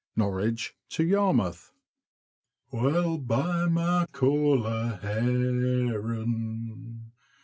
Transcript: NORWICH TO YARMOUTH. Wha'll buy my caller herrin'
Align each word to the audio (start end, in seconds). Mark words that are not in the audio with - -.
NORWICH 0.15 0.73
TO 0.89 1.03
YARMOUTH. 1.03 1.73
Wha'll 2.71 3.19
buy 3.19 3.67
my 3.67 4.07
caller 4.11 4.97
herrin' 5.03 7.11